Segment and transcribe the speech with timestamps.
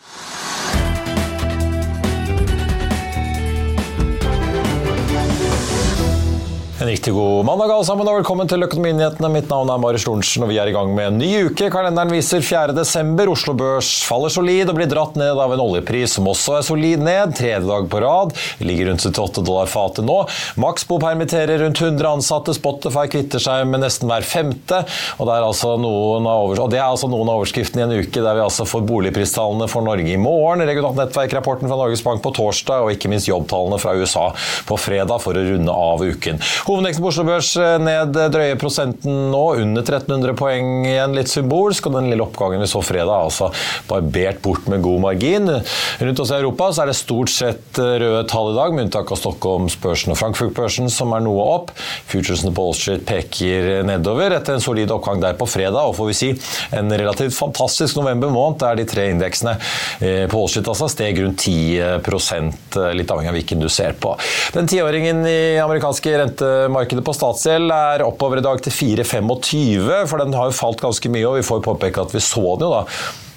[0.00, 0.37] you
[6.80, 9.26] En riktig god mandag alle sammen, og velkommen til Økonominyhetene.
[9.34, 11.66] Mitt navn er Marius Lorentzen, og vi er i gang med en ny uke.
[11.74, 12.70] Kalenderen viser 4.
[12.76, 13.32] desember.
[13.32, 17.02] Oslo Børs faller solid og blir dratt ned av en oljepris som også er solid
[17.02, 17.34] ned.
[17.34, 18.30] Tredje dag på rad.
[18.62, 20.20] Ligger rundt 78 dollar fatet nå.
[20.62, 22.54] Maxbo permitterer rundt 100 ansatte.
[22.54, 24.84] Spotify kvitter seg med nesten hver femte.
[25.18, 28.06] Og det er altså noen av, og det er altså noen av overskriftene i en
[28.06, 32.22] uke der vi altså får boligpristallene for Norge i morgen, regionalt nettverk-rapporten fra Norges Bank
[32.22, 34.30] på torsdag, og ikke minst jobbtallene fra USA
[34.70, 36.38] på fredag for å runde av uken.
[36.68, 41.86] Hovedveksten på Oslo Børs ned drøye prosenten nå, under 1300 poeng igjen, litt symbolsk.
[41.88, 43.46] Og den lille oppgangen vi så fredag, altså
[43.88, 45.48] barbert bort med god margin.
[45.48, 49.08] Rundt oss i Europa så er det stort sett røde tall i dag, med unntak
[49.14, 51.72] av Stockholms-børsen og Frankfurt-børsen, som er noe opp.
[52.10, 56.12] Futuresene på Wall Street peker nedover etter en solid oppgang der på fredag, og får
[56.12, 56.30] vi si
[56.76, 59.56] en relativt fantastisk november måned, der de tre indeksene
[60.02, 64.12] på Wall Street altså steg rundt 10 litt avhengig av hvilken du ser på.
[64.52, 70.22] Den tiåringen i amerikanske rente Markedet på statsgjeld er oppover i dag til 4,25, for
[70.22, 71.26] den har jo falt ganske mye.
[71.30, 72.84] og Vi får påpeke at vi så den jo da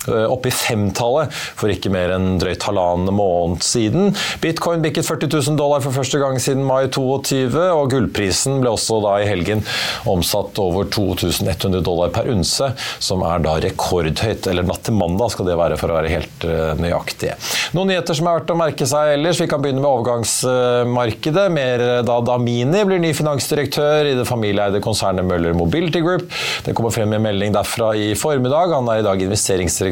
[0.10, 4.12] oppe i femtallet for ikke mer enn drøyt halvannen måned siden.
[4.42, 9.02] Bitcoin bikket 40 000 dollar for første gang siden mai 22, og gullprisen ble også
[9.04, 9.64] da i helgen
[10.10, 14.50] omsatt over 2100 dollar per unse, som er da rekordhøyt.
[14.50, 16.48] Eller natt til mandag skal det være, for å være helt
[16.82, 17.38] nøyaktige.
[17.78, 19.42] Noen nyheter som er verdt å merke seg ellers.
[19.42, 21.46] Vi kan begynne med overgangsmarkedet.
[21.54, 26.28] Mer da Damini blir ny finansdirektør i det familieeide konsernet Møller Mobility Group.
[26.66, 28.74] Det kommer frem en melding derfra i formiddag.
[28.76, 29.91] Han er i dag investeringsdirektør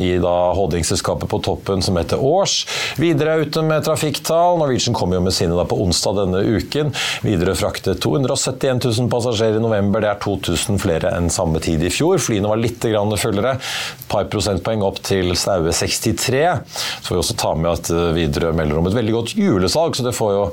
[0.00, 2.64] i da holdingselskapet på toppen som heter Års.
[3.00, 4.60] Videre ute med trafikktall.
[4.60, 6.92] Norwegian kom jo med sine da på onsdag denne uken.
[7.26, 10.04] Videre fraktet 271 000 passasjerer i november.
[10.04, 12.20] Det er 2000 flere enn samme tid i fjor.
[12.22, 12.84] Flyene var litt
[13.16, 13.56] fullere.
[13.56, 16.42] Et par prosentpoeng opp til staue 63.
[16.76, 20.06] Så får vi også ta med at Widerøe melder om et veldig godt julesalg, så
[20.06, 20.44] det får jo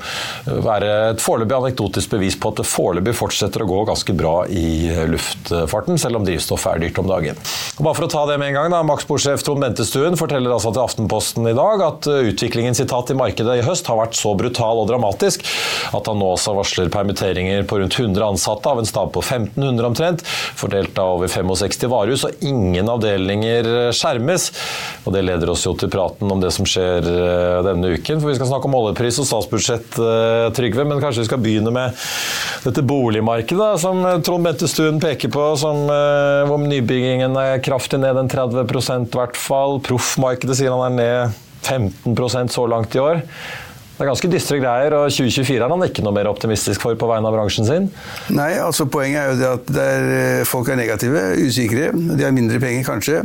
[0.66, 4.90] være et foreløpig anekdotisk bevis på at det foreløpig fortsetter å gå ganske bra i
[5.10, 7.40] luftfarten, selv om drivstoff er dyrt om dagen.
[7.78, 10.69] Og bare for å ta det med en gang, da, Maxbo-sjef Trond Bentestuen forteller altså
[10.71, 14.36] til Aftenposten i dag at eh, utviklingen sitat, i markedet i høst har vært så
[14.39, 15.42] brutal og dramatisk
[15.98, 19.88] at han nå også varsler permitteringer på rundt 100 ansatte av en stab på 1500
[19.89, 20.24] omtrent,
[20.60, 24.50] fordelt av over 65 varehus, og ingen avdelinger skjermes.
[25.04, 28.30] Og Det leder oss jo til praten om det som skjer eh, denne uken, for
[28.30, 31.98] vi skal snakke om oljepris og statsbudsjett, eh, Trygve, men kanskje vi skal begynne med
[32.63, 35.83] dette boligmarkedet som Trond Bentestuen peker på, som,
[36.48, 39.80] hvor nybyggingen er kraftig ned en 30 i hvert fall.
[39.84, 43.24] Proffmarkedet sier han er ned 15% så langt i år.
[43.94, 47.06] Det er ganske dystre greier, og 2024 er han ikke noe mer optimistisk for på
[47.12, 47.84] vegne av bransjen sin?
[48.34, 51.92] Nei, altså poenget er jo det at der eh, folk er negative, usikre.
[51.94, 53.22] De har mindre penger, kanskje.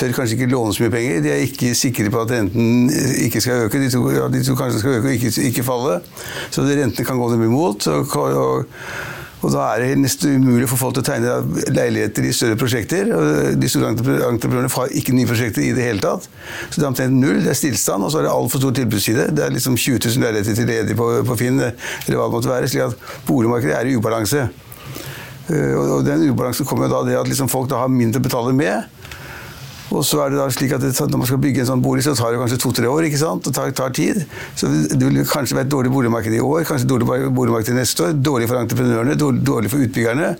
[0.00, 1.20] Tør kanskje ikke låne så mye penger.
[1.26, 2.88] De er ikke sikre på at renten
[3.26, 3.82] ikke skal øke.
[3.84, 6.00] De tror, ja, kanskje skal øke og ikke, ikke falle.
[6.48, 7.90] Så rentene kan gå dem imot.
[7.92, 8.64] og, og
[9.38, 11.36] og da er det nesten umulig for folk å tegne
[11.70, 13.10] leiligheter i større prosjekter.
[13.14, 16.26] og De store entreprenørene har ikke nye prosjekter i det hele tatt.
[16.66, 17.38] Så det er omtrent null.
[17.44, 19.28] Det er stillstand, og så er det altfor stor tilbudsside.
[19.38, 22.50] Det er liksom 20 000 leiligheter til ledig på, på, Finn, eller hva det måtte
[22.50, 22.72] være.
[22.72, 24.48] slik at boligmarkedet er i ubalanse.
[25.48, 28.26] Eh, og den ubalansen kommer jo da det at liksom folk da har mindre å
[28.26, 28.90] betale med.
[29.94, 32.14] Og så er det da slik at Når man skal bygge en sånn bolig, så
[32.16, 33.06] tar det kanskje to-tre år.
[33.08, 33.44] ikke sant?
[33.44, 34.24] Det tar, tar, tid.
[34.58, 38.04] Så det vil kanskje være et dårlig boligmarked i år, kanskje et dårlig boligmarked neste
[38.04, 38.16] år.
[38.28, 40.34] Dårlig for entreprenørene, dårlig for utbyggerne.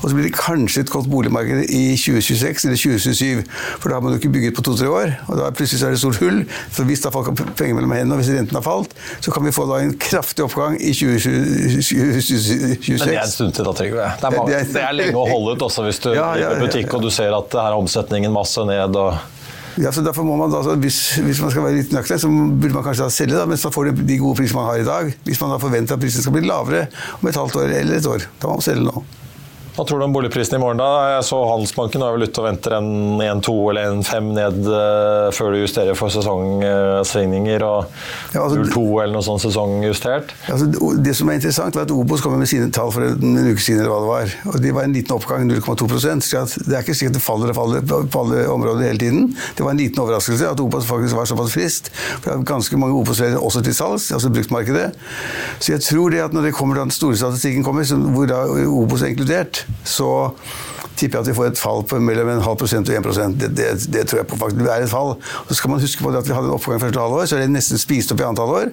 [0.00, 3.42] Og så blir det kanskje et godt boligmarked i 2026 eller 2027.
[3.82, 5.16] For da har man jo ikke bygget på to-tre år.
[5.28, 6.42] Og da plutselig er det stort hull.
[6.70, 9.46] For hvis da folk har penger mellom hendene, og hvis renten har falt, så kan
[9.46, 12.92] vi få da en kraftig oppgang i 2026.
[12.92, 14.08] Men det er en stund til da, Trygve.
[14.22, 16.92] Det, det, det, er lenge å holde ut også hvis du ja, ja, ja, butikk
[16.96, 19.30] og du ser at her er omsetningen masse ned ned og
[19.80, 22.74] ja, så derfor må man da, hvis, hvis, man skal være litt nøktern, så burde
[22.74, 25.12] man kanskje da selge, da, mens man får de gode prisene man har i dag.
[25.24, 26.82] Hvis man da forventer at prisen skal bli lavere
[27.20, 28.26] om et halvt år eller et år.
[28.36, 29.04] Da må man selge nå.
[29.72, 30.76] Hva tror du om boligprisen i morgen?
[30.76, 31.14] da?
[31.14, 35.54] Jeg så Handelsbanken er vel ute og venter en 1-2 eller 1-5 ned uh, før
[35.54, 37.64] du justerer for sesongsvingninger.
[37.64, 37.86] Og
[38.34, 40.34] ja, altså, 0-2 eller noe sånt sesongjustert.
[40.52, 40.68] Altså,
[41.00, 43.80] det som er interessant, var at Obos kom med sine tall for en uke siden.
[43.86, 44.34] eller hva Det var.
[44.52, 47.56] Og det var en liten oppgang, 0,2% så Det er ikke sikkert det faller og
[47.62, 49.32] faller på alle områder hele tiden.
[49.56, 51.88] Det var en liten overraskelse at Obos faktisk var såpass frist.
[52.18, 54.92] For det er ganske mange Obos-ledere også til salgs, altså bruktmarkedet.
[55.64, 59.00] Så jeg tror det at når det kommer den store statistikken kommer, hvor da Obos
[59.00, 60.10] er inkludert, så
[60.96, 63.50] tipper jeg at vi får et fall på mellom en halv prosent og 1 det,
[63.56, 65.14] det, det tror jeg på faktisk er et fall.
[65.48, 67.52] Så skal man huske på at vi hadde en oppgang første halvår, så er det
[67.54, 68.72] nesten spist opp i antall år.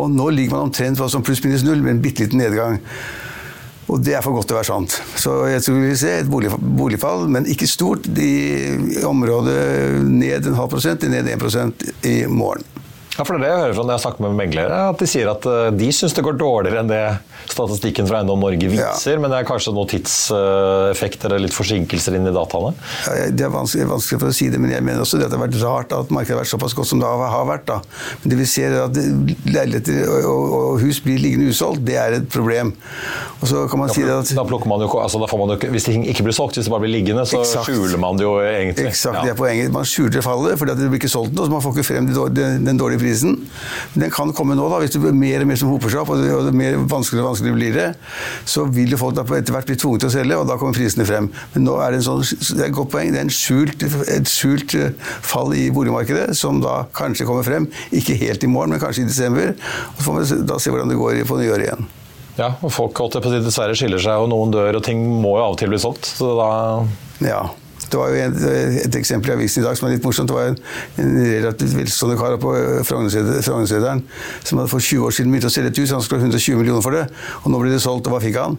[0.00, 2.80] Og nå ligger man omtrent på som pluss-minus null, med en bitte liten nedgang.
[3.88, 4.98] Og det er for godt til å være sant.
[5.16, 8.08] Så jeg tror vi vil se et boligfall, men ikke stort.
[8.20, 9.56] I området
[10.04, 12.66] ned en halv prosent, ned 1% i morgen.
[13.18, 15.06] Ja, for det er det jeg hører fra når jeg snakker med meglere, at de
[15.10, 17.02] sier at eh, de syns det går dårligere enn det
[17.50, 19.18] statistikken fra Eiendom Norge viser, ja.
[19.18, 22.70] men det er kanskje noen tidseffekter eller litt forsinkelser inn i dataene?
[23.08, 25.34] Ja, det er vanskelig, vanskelig, for å si det, men jeg mener også det at
[25.34, 27.66] det har vært rart at markedet har vært såpass godt som det har vært.
[27.66, 27.80] Da.
[28.22, 29.00] Men det vi ser er at
[29.50, 32.70] leiligheter og, og, hus blir liggende usolgt, det er et problem.
[33.40, 34.30] Og så kan man da, si at...
[34.38, 36.70] Da plukker man jo, altså da får man jo, Hvis det ikke blir solgt, hvis
[36.70, 37.66] det bare blir liggende, så Exakt.
[37.66, 38.86] skjuler man det jo egentlig.
[38.92, 39.26] Eksakt, ja.
[39.26, 39.74] det er poenget.
[39.74, 42.78] Man skjuler fallet, for det blir ikke solgt noe, så man får ikke frem den
[42.78, 43.36] dårlige prisen prisen.
[43.96, 46.12] Den kan komme nå, da, hvis det blir mer og mer som hoper seg opp,
[46.14, 47.88] og det, og det mer vanskeligere og vanskeligere blir det.
[48.48, 51.06] Så vil jo folk etter hvert bli tvunget til å selge, og da kommer prisene
[51.08, 51.30] frem.
[51.54, 52.24] Men nå er det en sånn,
[52.54, 53.12] det er et godt poeng.
[53.14, 57.68] Det er skjult, et skjult eh, fall i boligmarkedet som da kanskje kommer frem.
[57.94, 59.54] Ikke helt i morgen, men kanskje i desember.
[59.94, 61.88] Og så får vi da se hvordan det går på nyåret igjen.
[62.38, 65.58] Ja, og folk dessverre skiller seg, og noen dør, og ting må jo av og
[65.58, 66.06] til bli solgt.
[66.06, 66.50] Så da
[67.26, 67.40] ja.
[67.88, 68.40] Det var jo et,
[68.84, 70.28] et eksempel i avisen i dag som er litt morsomt.
[70.30, 70.58] Det var en,
[71.02, 72.54] en relativt velstående kar på
[72.88, 74.02] Frognerseteren
[74.44, 75.94] som hadde for 20 år siden begynt å selge et hus.
[75.96, 77.06] Han skulle ha 120 millioner for det,
[77.44, 78.58] og nå ble det solgt, og hva fikk han?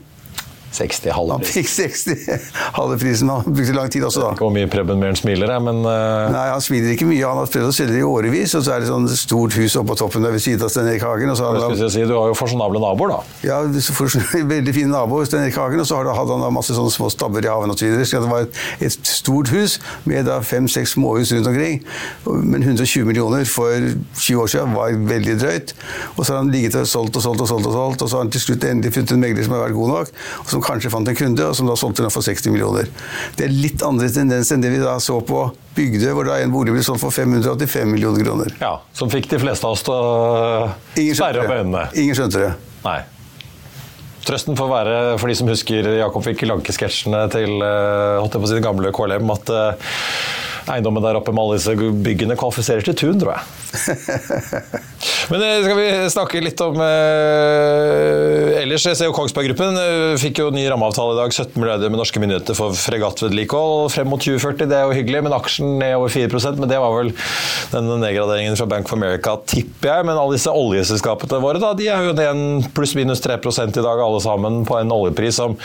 [0.71, 2.27] 60 halve Han fikk 60
[2.79, 3.29] halve prisen.
[3.29, 4.31] Han brukte lang tid også, da.
[4.35, 6.29] Ikke hvor mye Preben Mæren smiler, jeg, men uh...
[6.33, 7.23] Nei, han smiler ikke mye.
[7.25, 9.77] Han har prøvd å selge det i årevis, og så er det sånn stort hus
[9.79, 11.33] oppe på toppen der ved siden av Stein Erik Hagen.
[11.33, 13.19] Og så har han, si, du har jo fasjonable naboer, da.
[13.49, 13.59] Ja,
[14.53, 15.81] veldig fine naboer, Stein Erik Hagen.
[15.81, 17.89] Og så hadde han da masse sånne små stabber i haven osv.
[18.03, 21.81] Så det var et, et, stort hus med da fem-seks småhus rundt omkring.
[22.25, 25.75] Men 120 millioner for 20 år siden var veldig drøyt.
[26.15, 28.19] Og så har han ligget og solgt og solgt og solgt, og solgt, og så
[28.19, 30.65] har han til slutt endelig funnet en megler som har vært god nok, og som
[30.65, 32.89] kanskje fant en kunde og som da solgte den for 60 millioner.
[33.37, 36.51] Det er litt andre tendenser enn det vi da så på Bygdø, hvor da en
[36.51, 38.51] bolig ble solgt for 585 millioner kroner.
[38.59, 41.87] Ja, Som fikk de fleste av oss til å sperre opp øynene.
[41.95, 42.51] Ingen skjønte det.
[42.83, 42.99] Nei.
[44.27, 48.51] Trøsten får være, for de som husker Jakob Fikk Lanke-sketsjene til eh, holdt jeg på
[48.51, 49.95] sin gamle KLM, at uh,
[50.69, 51.73] eiendommen der oppe med alle disse
[52.05, 53.41] byggene kvalifiserer til tun, tror jeg.
[55.29, 60.15] Men eh, skal vi snakke litt om eh, Ellers, jeg ser jo Kongsberg Gruppen eh,
[60.17, 61.33] fikk jo ny rammeavtale i dag.
[61.33, 64.65] 17 milliarder med norske myndigheter for fregattvedlikehold frem mot 2040.
[64.71, 67.11] Det er jo hyggelig, men aksjen ned over 4% Men det var vel
[67.69, 70.07] denne nedgraderingen fra Bank of America, tipper jeg.
[70.09, 74.23] Men alle disse oljeselskapene våre da, de er jo ned pluss-minus 3 i dag, alle
[74.25, 75.55] sammen, på en oljepris som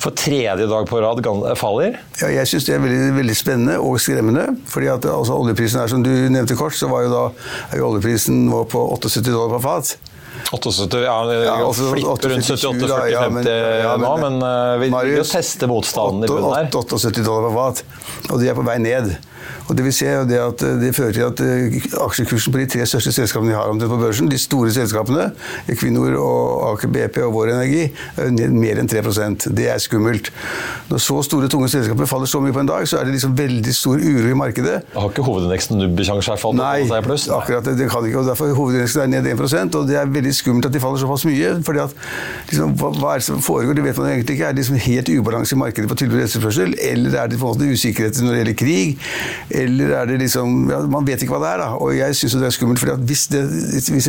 [0.00, 1.20] for tredje dag på rad
[1.58, 1.98] faller.
[2.22, 4.46] Ja, jeg syns det er veldig, veldig, spennende og skremmende.
[4.70, 8.70] fordi at altså, oljeprisen er som du nevnte kort, så var jo da oljeprisen var
[8.70, 9.96] på 78 dollar på fat.
[10.52, 15.24] 78, ja, ja altså, flipper rundt 78-40-50 ja, ja, nå, men uh, vi vil jo
[15.26, 16.70] teste motstanden 8, i bunnen her.
[16.70, 17.82] 78 dollar på fat,
[18.30, 19.12] og de er på vei ned.
[19.70, 22.66] Og Det vi ser det at eh, det fører til at eh, aksjekursen på de
[22.74, 25.30] tre største selskapene vi har på børsen, de store selskapene,
[25.70, 27.84] Equinor og Aker BP og Vår Energi,
[28.18, 29.02] er ned mer enn 3
[29.46, 30.32] Det er skummelt.
[30.90, 33.36] Når så store, tunge selskaper faller så mye på en dag, så er det liksom
[33.38, 34.80] veldig stor uro i markedet.
[34.94, 36.58] Har ikke hovedindeksen nubbesjanse falt?
[36.58, 38.24] Nei, akkurat det, det kan ikke.
[38.24, 41.24] og Derfor hovedindeksen er ned 1% og det er veldig skummelt at de faller såpass
[41.28, 41.54] mye.
[41.66, 41.94] fordi at
[42.50, 43.78] liksom, hva, hva, er det som foregår?
[43.78, 44.48] Det vet man egentlig ikke.
[44.50, 47.46] Er det liksom helt ubalanse i markedet på tilbud og etterspørsel, eller er det på
[47.46, 49.08] en måte usikkerhet når det gjelder krig?
[49.60, 51.68] Eller er det liksom ja, Man vet ikke hva det er, da.
[51.80, 54.08] Og jeg syns det er skummelt, for hvis hvis,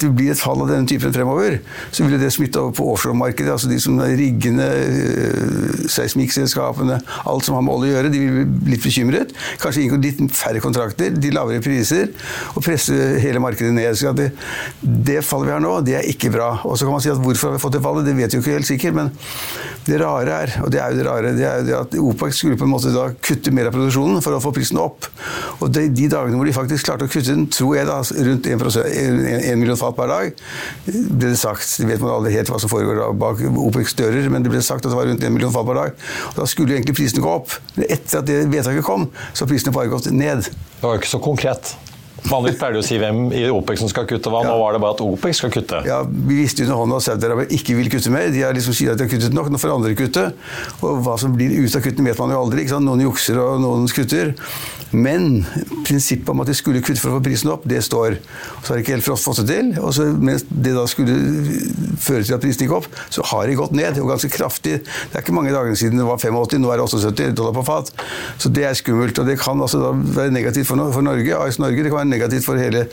[0.00, 1.58] det, blir et fall av denne typen fremover,
[1.94, 3.52] så vil det smitte over på offshoremarkedet.
[3.54, 8.22] Altså de som er riggene, øh, seismikkselskapene, alt som har med olje å gjøre, de
[8.24, 9.34] vil bli litt bekymret.
[9.62, 12.10] Kanskje inngå litt færre kontrakter, de lavere priser,
[12.54, 13.92] og presse hele markedet ned.
[13.98, 14.30] Så det,
[14.80, 16.52] det fallet vi har nå, det er ikke bra.
[16.64, 18.40] Og så kan man si at hvorfor har vi fått det fallet, det vet vi
[18.40, 19.12] jo ikke helt sikkert, men
[19.86, 22.36] det rare er, og det er jo det rare, det er jo det at OPEC
[22.36, 25.08] skulle på en måte da kutte mer av produksjonen for å få prisen opp.
[25.60, 28.48] Og de, de, dagene hvor de faktisk klarte å kutte den, tror jeg da, rundt
[28.50, 30.42] 1, million fat per dag,
[30.86, 31.66] ble det sagt.
[31.80, 34.86] Det vet man aldri helt hva som foregår bak OPECs dører, men det ble sagt
[34.86, 36.08] at det var rundt 1 million fat per dag.
[36.32, 37.54] Og da skulle egentlig prisene gå opp.
[37.76, 40.48] Men etter at det vedtaket kom, så har prisene bare gått ned.
[40.48, 41.74] Det var jo ikke så konkret.
[42.28, 44.42] Vanligvis pleier du å si hvem i OPEC som skal kutte hva.
[44.46, 45.82] Nå var det bare at OPEC skal kutte.
[45.88, 48.28] Ja, Vi visste under hånda at Saudi-Arabia ikke vil kutte mer.
[48.34, 50.26] De har liksom sier at de har kuttet nok, nå får andre kutte.
[50.84, 52.66] Og hva som blir ut av kuttene, vet man jo aldri.
[52.80, 54.34] Noen jukser og noen kutter.
[54.90, 55.44] Men
[55.86, 58.16] prinsippet om at de skulle kutte for å få prisen opp, det står.
[58.18, 59.68] Og så har de ikke helt fått det til.
[59.78, 61.14] Og så, mens det da skulle
[62.02, 64.00] føre til at prisen gikk opp, så har de gått ned.
[64.02, 64.80] Og ganske kraftig.
[64.82, 67.66] Det er ikke mange dagene siden det var 85, nå er det 78 dollar på
[67.68, 67.92] fat.
[68.42, 69.18] Så det er skummelt.
[69.22, 71.38] Og det kan altså da være negativt for, Norge.
[71.38, 71.84] AS Norge.
[71.84, 72.84] Det kan være negativt for hele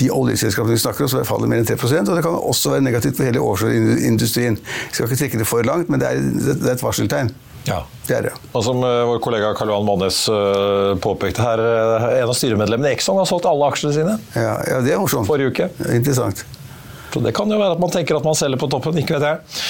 [0.00, 2.86] de oljeselskapene vi snakker om, så faller mer enn 3 Og det kan også være
[2.86, 4.58] negativt for hele offshoreindustrien.
[4.60, 7.32] Jeg skal ikke trekke det for langt, men det er, det er et varseltegn.
[7.64, 7.84] Ja.
[8.06, 8.32] Det det.
[8.52, 12.90] Og som uh, vår kollega Karl Johan Månes uh, påpekte her, uh, en av styremedlemmene
[12.90, 14.18] i Exxon har solgt alle aksjene sine.
[14.36, 15.28] Ja, ja det er morsomt.
[15.30, 15.70] Forrige uke.
[15.94, 16.44] Interessant.
[17.14, 19.26] Så det kan jo være at man tenker at man selger på toppen, ikke vet
[19.28, 19.60] jeg.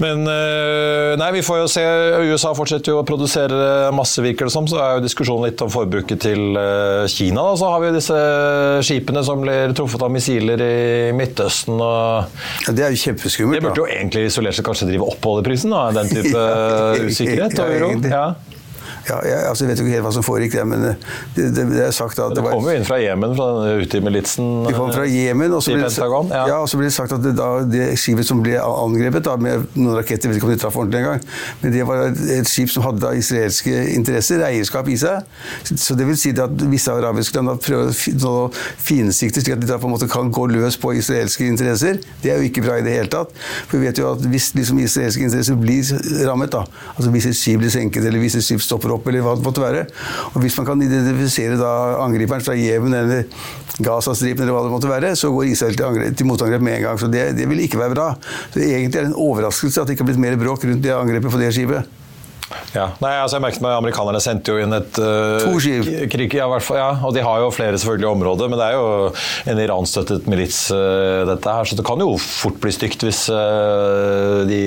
[0.00, 1.84] Men eh, nei, vi får jo se.
[2.30, 4.68] USA fortsetter jo å produsere masse, virker det som.
[4.70, 7.44] Så er jo diskusjonen litt om forbruket til eh, Kina.
[7.50, 7.54] Da.
[7.60, 8.20] Så har vi jo disse
[8.88, 11.76] skipene som blir truffet av missiler i Midtøsten.
[11.76, 13.60] Og det er jo kjempeskummelt.
[13.60, 16.46] Det burde jo egentlig isolert seg kanskje drive opp oljeprisen, den type
[17.10, 17.96] usikkerhet og uro.
[18.08, 18.28] Ja.
[19.06, 21.04] Ja, jeg, altså, jeg vet ikke helt hva som foregikk der, men eh,
[21.36, 23.84] det, det, det er sagt at det, det kom jo inn fra Jemen, fra denne
[23.84, 24.48] Uti-militsen?
[24.66, 26.42] De kom fra Jemen, og så ble, ja.
[26.50, 29.36] ja, og så ble det sagt at det, da, det skipet som ble angrepet da,
[29.40, 31.22] med noen raketter, vet ikke om de traff ordentlig engang,
[31.62, 35.26] men det var et skip som hadde da israelske interesser, eierskap i seg.
[35.70, 37.92] Så det vil si at visse arabiske land prøver
[38.26, 38.34] å
[38.82, 42.00] finsikte slik at de da på en måte kan gå løs på israelske interesser.
[42.22, 43.32] Det er jo ikke bra i det hele tatt.
[43.68, 45.82] For vi vet jo at hvis liksom, israelske interesser blir
[46.26, 49.06] rammet, da, altså hvis et skip blir senket eller hvis et skip stopper opp opp,
[49.10, 49.84] eller hva det måtte være.
[50.32, 51.72] Og Hvis man kan identifisere da
[52.04, 53.26] angriperen fra Jemen eller
[53.76, 56.88] Gazastripen, eller hva det måtte være, så går Israel til, angrep, til motangrep med en
[56.88, 57.00] gang.
[57.00, 58.08] Så det, det vil ikke være bra.
[58.54, 60.96] Så Egentlig er det en overraskelse at det ikke har blitt mer bråk rundt det
[60.96, 61.96] angrepet på det skipet.
[62.76, 65.88] Ja, Nei, altså jeg merket meg Amerikanerne sendte jo inn et uh, To skip.
[66.12, 68.84] Krig, ja, ja, og de har jo flere selvfølgelig områder, men det er jo
[69.50, 74.44] en iranstøttet milits, uh, dette her, så det kan jo fort bli stygt hvis uh,
[74.46, 74.60] de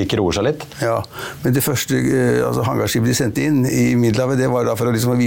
[0.00, 0.64] ikke roer seg litt.
[0.80, 1.00] Ja,
[1.42, 2.00] men det første
[2.46, 5.20] altså, hangarskipet de sendte inn i Middelhavet, det var da for å liksom,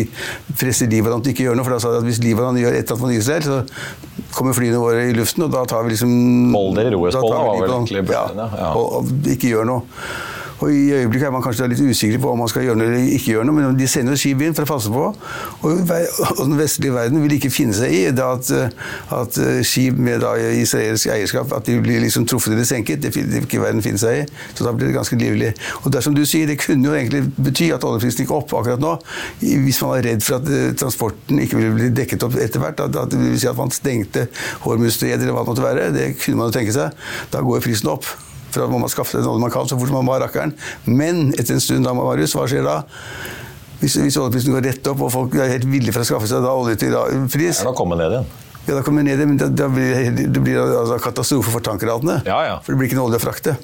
[0.60, 2.82] presse Libanon til ikke gjøre noe, for da sa de at hvis Libanon gjør et
[2.82, 6.18] eller annet mot Israel, så kommer flyene våre i luften, og da tar vi liksom
[6.54, 8.74] Molder i Roesbollen var vel egentlig ja, ja.
[8.74, 9.86] Og, og ikke gjør noe.
[10.60, 13.14] Og I øyeblikket er man kanskje litt usikker på om man skal gjøre noe eller
[13.16, 15.06] ikke gjøre noe, men de sender skip inn for å passe på.
[15.64, 15.94] Og,
[16.40, 18.52] den vestlige verden vil ikke finne seg i at,
[19.16, 23.02] at skip med da, israelsk eierskap at de blir liksom truffet eller senket.
[23.04, 24.28] Det vil ikke verden finne seg i.
[24.58, 25.54] Så da blir det ganske livlig.
[25.84, 28.96] Og dersom du sier, Det kunne jo egentlig bety at oljeprisen gikk opp akkurat nå,
[29.40, 32.82] hvis man var redd for at eh, transporten ikke ville bli dekket opp etter hvert.
[32.88, 34.28] At, at det vil si at man stengte
[34.66, 35.92] Hormuzstredet eller hva det måtte være.
[35.96, 36.98] Det kunne man jo tenke seg.
[37.34, 38.10] Da går prisen opp.
[38.50, 40.56] For da må man skaffe seg man kan så fort man var rakkeren.
[40.90, 42.82] Men etter en stund, da, Marius, hva skjer da?
[43.80, 46.44] Hvis, hvis oljeprisen går rett opp, og folk er helt villige for å skaffe seg
[46.44, 46.96] da olje til
[47.32, 48.32] pris Ja, da kommer ned igjen.
[48.66, 52.20] Ja, da kommer ned, men da, da blir det blir altså katastrofe for tankratene.
[52.28, 52.58] Ja, ja.
[52.66, 53.56] For det blir ikke noe olje å frakte.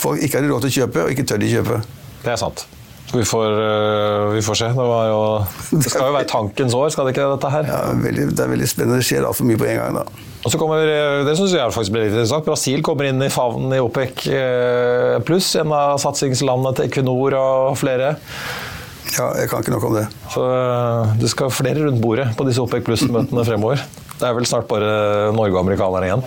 [0.00, 1.80] Folk ikke har råd til å kjøpe, og ikke tør de kjøpe.
[2.22, 2.66] Det er sant.
[3.10, 4.66] Vi får, øh, vi får se.
[4.70, 5.22] Det, var jo,
[5.70, 7.70] det skal jo være tankens år, skal det ikke dette her?
[7.70, 9.00] Ja, veldig, det er veldig spennende.
[9.00, 9.98] Det skjer altfor mye på en gang.
[9.98, 10.26] da.
[10.44, 13.32] Og så kommer, øh, det synes jeg faktisk blir litt interessant, Brasil kommer inn i
[13.32, 18.14] favnen i OPEC øh, pluss, en av satsingslandene til Equinor og flere.
[19.16, 20.06] Ja, jeg kan ikke nok om det.
[20.30, 20.44] Så
[21.18, 23.82] det skal flere rundt bordet på disse OPEC pluss-møtene fremover.
[24.20, 26.24] Det er vel snart bare Norge og amerikanerne igjen.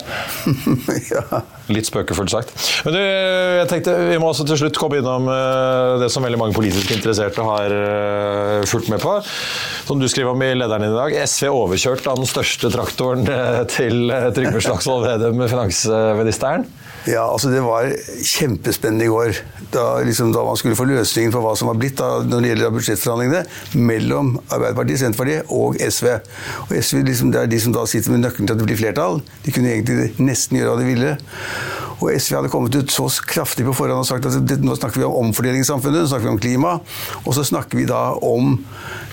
[1.14, 1.44] ja.
[1.72, 2.52] Litt spøkefullt sagt.
[2.84, 6.40] Men du, jeg tenkte Vi må også til slutt komme innom uh, det som veldig
[6.42, 9.16] mange politisk interesserte har uh, fulgt med på.
[9.88, 11.16] Som du skriver om i lederen din i dag.
[11.24, 16.68] SV overkjørt av den største traktoren uh, til Trygve Slagsvold Vedum, finansministeren.
[17.04, 17.90] Ja, altså Det var
[18.24, 19.36] kjempespennende i går,
[19.74, 22.52] da, liksom, da, man skulle få løsningen på hva som var blitt da, når det
[22.52, 26.08] gjelder budsjettforhandlingene mellom Arbeiderpartiet, Senterpartiet og SV.
[26.70, 28.80] Og SV liksom, det er de som da sitter med nøkkelen til at det blir
[28.80, 29.20] flertall.
[29.44, 31.12] De kunne egentlig nesten gjøre hva de ville.
[32.04, 35.00] Og SV hadde kommet ut så kraftig på forhånd og sagt at det, nå snakker
[35.00, 36.74] vi om omfordeling i samfunnet, nå snakker vi om klima,
[37.24, 38.58] og så snakker vi da om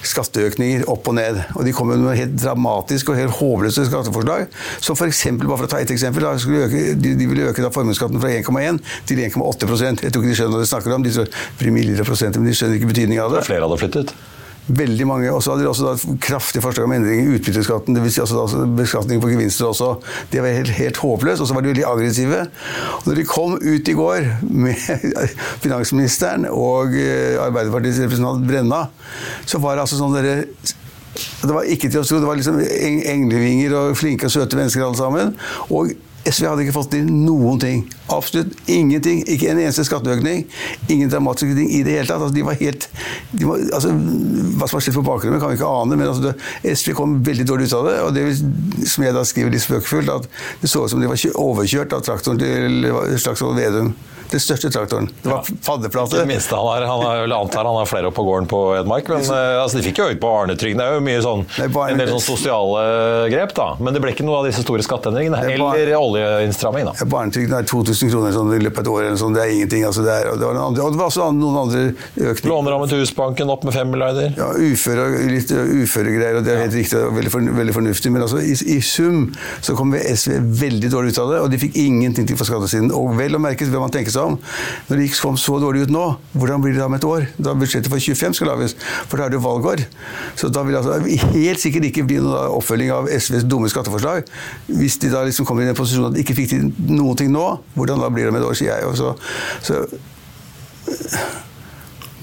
[0.07, 1.39] skatteøkninger opp og ned.
[1.59, 4.49] Og de kom med noen helt dramatiske og helt håpløse skatteforslag.
[4.83, 7.73] Som f.eks., bare for å ta ett eksempel, da, øke, de, de, ville øke da
[7.75, 9.71] formuesskatten fra 1,1 til 1,8
[10.07, 11.31] Jeg tror ikke de skjønner hva de snakker om, de tror
[11.61, 13.47] promiller og men de skjønner ikke betydningen av det.
[13.49, 14.15] Flere hadde flyttet?
[14.71, 17.97] Veldig mange, og så hadde de også da kraftige forslag om endring i utbytteskatten.
[17.97, 18.17] Dvs.
[18.17, 19.93] Si altså beskatning på gevinster også.
[20.31, 21.43] Det var helt, helt håpløst.
[21.43, 22.43] Og så var de veldig aggressive.
[22.99, 24.85] Og når de kom ut i går med
[25.65, 28.85] finansministeren og eh, Arbeiderpartiets representant Brenna,
[29.49, 30.45] så var det altså sånn dere
[31.41, 32.21] det var ikke til å tro.
[32.23, 35.33] Det var liksom englevinger og flinke og søte mennesker alle sammen.
[35.75, 35.91] Og
[36.29, 37.83] SV hadde ikke fått til noen ting.
[38.11, 39.23] Absolutt ingenting.
[39.31, 40.45] Ikke en eneste skatteøkning.
[40.89, 42.21] Ingen dramatiske ting i det hele tatt.
[42.21, 42.89] Altså, de var helt
[43.31, 45.97] de var, altså, Hva som har skjedd på bakgrunnen, kan vi ikke ane.
[45.97, 47.97] Men altså, det, SV kom veldig dårlig ut av det.
[48.05, 48.27] Og det
[48.91, 50.31] som jeg da skriver litt spøkefullt, at
[50.63, 52.89] det så ut som de var overkjørt av traktoren til
[53.21, 53.95] Slagsvold Vedum.
[54.31, 55.09] Den største traktoren.
[55.23, 55.55] Det var ja.
[55.63, 56.17] fadderplate.
[56.17, 56.83] Det minste han har.
[56.87, 59.09] Han har, antar han har flere opp på gården på Edmark.
[59.11, 60.79] Men uh, altså, de fikk jo økt på barnetrygden.
[60.79, 62.85] Det er jo mye sånn, en del sånn sosiale
[63.33, 63.73] grep, da.
[63.83, 65.43] Men det ble ikke noe av disse store skatteendringene.
[65.51, 67.09] Eller oljeinnstramming, da.
[67.11, 69.03] Barnetrygden er 2000 kroner sånn, i løpet av et år.
[69.09, 69.35] Eller sånn.
[69.37, 69.85] Det er ingenting.
[69.85, 72.49] Altså, det, er, det, var andre, og det var også noen andre økninger.
[72.49, 74.33] Lånerammen til Husbanken opp med fem milliarder.
[74.39, 76.41] Ja, uføre, litt uføregreier.
[76.41, 78.15] Og det er helt riktig og veldig, for, veldig fornuftig.
[78.15, 79.27] Men altså, i, i, sum
[79.61, 82.93] så kom SV veldig dårlig ut av det, og de fikk ingenting til for skattesiden.
[82.97, 84.41] Og vel å merke vil man tenke seg om.
[84.89, 86.07] Når det kom så dårlig ut nå,
[86.39, 87.29] hvordan blir det da om et år?
[87.37, 88.77] Da budsjettet for 25 skal lages.
[89.11, 89.85] For da er det valgår.
[90.39, 94.29] Så da vil det altså helt sikkert ikke bli noen oppfølging av SVs dumme skatteforslag.
[94.71, 97.33] Hvis de da liksom kommer i den posisjonen at de ikke fikk til noen ting
[97.35, 97.45] nå,
[97.75, 98.97] hvordan da blir det om et år, sier jeg.
[98.97, 99.15] Så,
[99.67, 99.83] så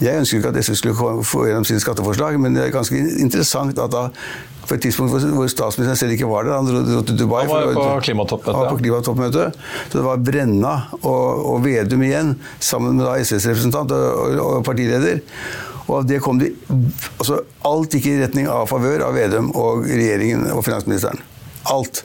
[0.01, 3.79] jeg ønsker ikke at SV skulle få gjennom sine skatteforslag, men det er ganske interessant
[3.81, 4.07] at da
[4.67, 6.57] på et tidspunkt hvor statsministeren selv ikke var der.
[6.57, 7.45] Han dro til Dubai.
[7.47, 8.57] Han var på klimatoppmøte.
[8.57, 9.45] Var på klimatoppmøte.
[9.87, 15.23] Så det var Brenna og, og Vedum igjen, sammen med SVs representant og, og, partileder.
[15.87, 16.51] Og det kom de
[17.15, 21.23] altså Alt gikk i retning av favør av Vedum og regjeringen og finansministeren.
[21.71, 22.03] Alt.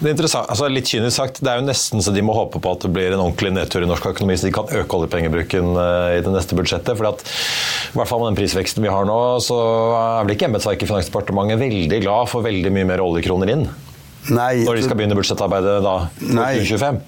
[0.00, 2.60] Det er interessant, altså litt kynisk sagt, det er jo nesten så de må håpe
[2.62, 5.74] på at det blir en ordentlig nedtur i norsk økonomi, så de kan øke oljepengebruken
[5.76, 6.96] eh, i det neste budsjettet.
[6.96, 7.24] fordi at
[7.90, 9.58] i hvert fall med den prisveksten vi har nå, så
[9.98, 13.68] er vel ikke embetsverket i Finansdepartementet veldig glad for veldig mye mer oljekroner inn?
[14.28, 15.94] Nei, Når de skal begynne budsjettarbeidet da?
[16.28, 16.50] Nei.
[16.60, 16.98] 2025?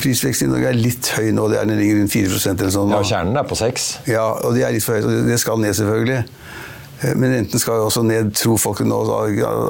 [0.00, 1.50] Prisveksten i Norge er litt høy nå.
[1.52, 2.94] Det er den ligger rundt 4% eller sånn.
[2.96, 5.04] Ja, kjernen er på 6 Ja, og det er litt for høyt.
[5.08, 6.22] Og det skal ned, selvfølgelig.
[7.02, 9.02] Eh, men renten skal også ned, tror folk nå.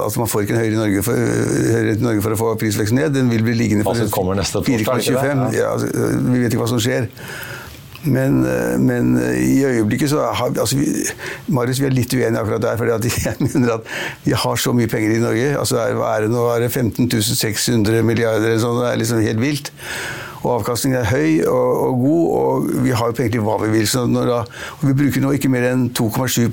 [0.04, 1.26] Altså man får ikke en høyere i Norge for,
[1.74, 3.12] høyere Norge for å få prisveksten ned.
[3.16, 5.46] Den vil bli liggende på 4,25.
[5.56, 5.90] Ja, altså,
[6.30, 7.10] vi vet ikke hva som skjer.
[8.06, 10.86] Men, eh, men i øyeblikket så har altså vi,
[11.50, 12.76] Marius, vi er litt uenige akkurat der.
[12.78, 13.90] fordi jeg mener at
[14.24, 15.48] vi har så mye penger i Norge.
[15.58, 18.78] altså er det nå er det 15 600 milliarder eller sånn.
[18.84, 19.72] Det er liksom helt vilt
[20.46, 23.72] og avkastningen er høy og, og, god, og vi har jo penger til hva vi
[23.72, 23.88] vil.
[23.90, 24.42] Så da,
[24.84, 26.46] vi bruker nå ikke mer enn 2,7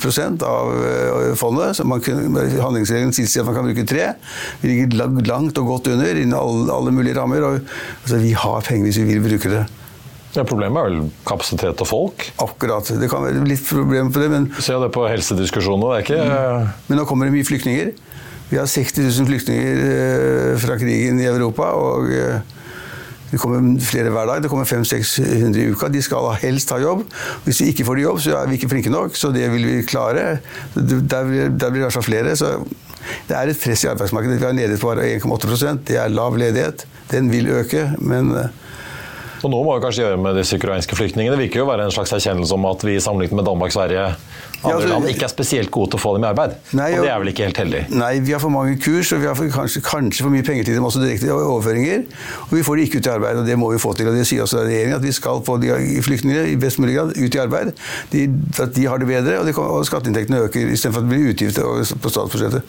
[0.48, 1.78] av uh, fondet.
[1.78, 4.10] så man kan, Handlingsregelen tilsier at man kan bruke 3
[4.64, 7.46] Vi ligger langt og godt under innen alle, alle mulige rammer.
[7.46, 9.64] og altså, Vi har penger hvis vi vil bruke det.
[10.34, 12.26] Ja, problemet er vel kapasitet og folk?
[12.42, 12.88] Akkurat.
[12.98, 16.24] Det kan være litt problem på det, men Ser det på helsediskusjonene, det er ikke
[16.26, 16.74] mm.
[16.88, 17.94] Men nå kommer det mye flyktninger.
[18.50, 21.70] Vi har 60 000 flyktninger uh, fra krigen i Europa.
[21.78, 22.63] og uh,
[23.34, 24.44] det kommer flere hver dag.
[24.44, 25.88] Det kommer 500-600 i uka.
[25.90, 27.02] De skal helst ha jobb.
[27.48, 29.18] Hvis vi ikke får jobb, så er vi ikke flinke nok.
[29.18, 30.38] Så det vil vi klare.
[30.76, 32.36] Der blir, der blir det fall flere.
[32.38, 32.52] Så
[33.30, 34.38] det er et press i arbeidsmarkedet.
[34.38, 36.86] Vi har en ledighet på bare 1,8% Det er lav ledighet.
[37.10, 38.30] Den vil øke, men
[39.44, 41.36] Og noe må vi kanskje gjøre med disse ukrainske flyktningene.
[41.36, 44.14] Det virker jo å være en slags erkjennelse om at vi sammenlignet med Danmark, Sverige
[44.64, 46.56] andre Ja, altså- land ikke er spesielt gode til å få dem i arbeid.
[46.72, 47.90] Nei, og det er vel ikke helt heldig?
[47.90, 50.64] Nei, vi har for mange kurs, og vi har for, kanskje, kanskje for mye penger
[50.64, 52.06] til dem, også direkte overføringer.
[52.48, 54.08] Og vi får de ikke ut i arbeid, og det må vi få til.
[54.08, 55.68] Og det sier også regjeringen, at vi skal få de
[56.02, 57.74] flyktningene i best mulig grad ut i arbeid.
[58.12, 58.30] De,
[58.60, 61.64] at de har det bedre, og, de, og skatteinntektene øker istedenfor at det blir utgifter
[62.00, 62.62] på statsbudsjettet.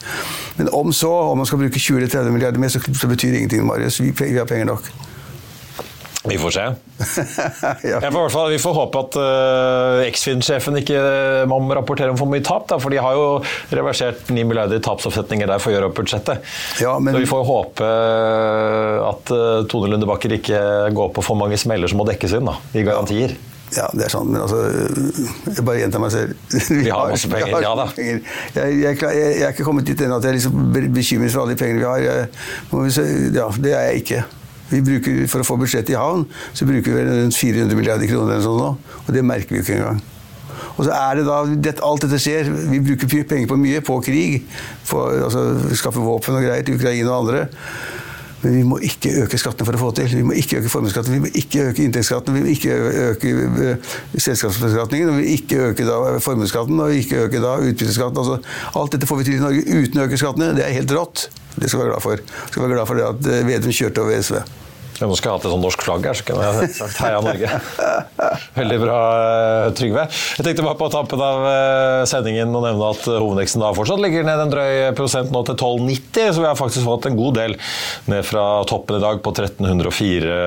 [0.57, 3.65] Men om så, om man skal bruke 20-30 milliarder mer, så, så betyr det ingenting,
[3.65, 4.01] Marius.
[4.01, 4.91] Vi, vi har penger nok.
[6.27, 6.65] Vi får se.
[7.91, 7.99] ja.
[8.11, 12.43] Får, fall, vi får håpe at uh, Eksfin-sjefen ikke uh, må rapportere om for mye
[12.45, 13.25] tap, da, for de har jo
[13.75, 16.45] reversert 9 milliarder i tapsoppsetninger der for å gjøre opp budsjettet.
[16.83, 20.61] Ja, men- Så vi får håpe uh, at uh, Tone Lundebakker ikke
[20.95, 23.35] går på for mange smeller som må dekkes inn da, i garantier.
[23.73, 24.59] Ja, det er sånn, men altså
[25.49, 26.35] Jeg bare gjentar meg selv.
[26.69, 27.87] Vi, har masse penger, vi ja da.
[27.97, 28.21] Jeg,
[28.55, 31.59] jeg, jeg, er ikke kommet dit ennå at jeg er liksom bekymret for alle de
[31.59, 32.03] pengene vi har.
[32.05, 32.29] Jeg,
[32.71, 34.23] vi ja, det er jeg ikke.
[34.71, 38.35] Vi bruker, For å få budsjettet i havn, så bruker vi rundt 400 milliarder kroner
[38.35, 38.71] eller sånn nå.
[39.05, 40.01] Og det merker vi ikke engang.
[40.75, 42.49] Og så er det da, det, Alt dette skjer.
[42.71, 44.47] Vi bruker penger på mye, på krig.
[44.89, 45.47] På, altså,
[45.77, 47.45] skaffe våpen og greier til Ukraina og andre.
[48.45, 50.11] Men vi må ikke øke skattene for å få til.
[50.19, 52.75] Vi må ikke øke formuesskatten, vi må ikke øke inntektsskatten, vi må ikke
[53.05, 58.21] øke øh, selskapsbeskatningen, vi må ikke øke da formuesskatten og ikke øke da utbytteskatten.
[58.21, 58.37] Altså,
[58.81, 60.51] alt dette får vi til i Norge uten å øke skattene.
[60.59, 61.25] Det er helt rått.
[61.55, 62.15] Det skal vi være glad for.
[62.15, 64.35] Vi skal være glad for at øh, Vedum kjørte over SV.
[64.95, 67.49] Nå skal jeg hatt et sånt norsk flagg her, så kunne jeg sagt heia Norge.
[68.59, 70.05] Veldig bra, eh, Trygve.
[70.37, 73.99] Jeg tenkte bare på tampen av eh, sendingen å nevne at eh, hovedveksten da fortsatt
[74.03, 77.39] ligger ned en drøy prosent nå til 12,90, så vi har faktisk fått en god
[77.41, 77.57] del
[78.11, 80.37] ned fra toppen i dag på 1304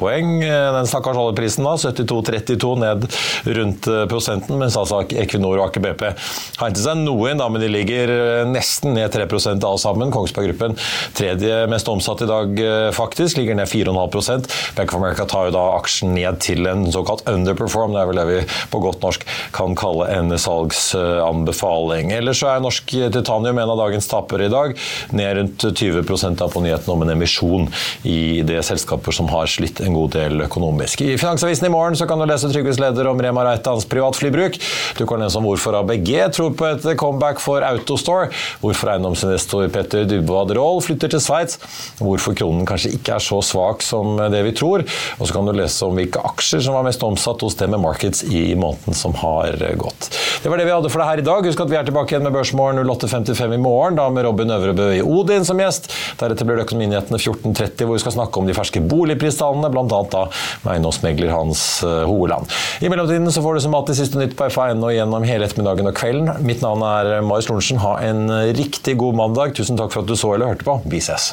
[0.00, 0.34] poeng.
[0.44, 3.08] Den stakkars oljeprisen da, 72,32 ned
[3.56, 7.62] rundt prosenten, mens altså Equinor og Aker BP har hentet seg noe inn, da, men
[7.62, 8.12] de ligger
[8.50, 10.12] nesten ned 3 alle sammen.
[10.12, 10.76] Kongsberg Gruppen
[11.16, 12.64] tredje mest omsatt i dag,
[12.96, 17.24] faktisk, ligger ned 4,5 Bank of America tar jo da aksjen ned til en såkalt
[17.30, 17.94] underperform.
[17.94, 18.40] Det er vel det vi
[18.72, 22.12] på godt norsk kan kalle en salgsanbefaling.
[22.14, 24.74] Ellers så er Norsk Titanium en av dagens tapere i dag.
[25.14, 27.68] Ned rundt 20 da på nyheten om en emisjon
[28.08, 31.04] i det selskaper som har slitt en god del økonomisk.
[31.04, 34.58] I Finansavisen i morgen så kan du lese Trygves leder om Rema Reitans privatflybruk.
[34.98, 38.30] Du kan lese om hvorfor ABG tror på et comeback for Autostore.
[38.62, 41.60] Hvorfor eiendomsinvestor Petter Dybwad Roll flytter til Sveits.
[42.00, 44.84] Hvorfor kronen kanskje ikke er så svak som det vi tror.
[45.18, 48.24] Og så kan du lese om hvilke aksjer som var mest omsatt hos Deme Markets
[48.26, 50.10] i måneden som har gått.
[50.42, 51.46] Det var det vi hadde for deg her i dag.
[51.48, 54.90] Husk at vi er tilbake igjen med Børsmorgen 08.55 i morgen, da med Robin Øvrebø
[54.98, 55.90] i Odin som gjest.
[56.20, 59.86] Deretter blir det Økonominyhetene 14.30, hvor vi skal snakke om de ferske boligpristallene, bl.a.
[60.12, 60.26] da
[60.64, 62.50] med eiendomsmegler Hans eh, Hoeland.
[62.84, 65.90] I mellomtiden så får du som alltid siste nytt på FA1 og gjennom hele ettermiddagen
[65.90, 66.32] og kvelden.
[66.46, 67.82] Mitt navn er Marius Lorentzen.
[67.84, 69.56] Ha en riktig god mandag.
[69.56, 70.80] Tusen takk for at du så eller hørte på.
[70.90, 71.32] Vi ses.